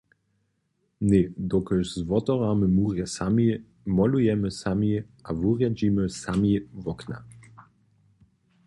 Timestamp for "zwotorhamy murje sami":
1.97-3.45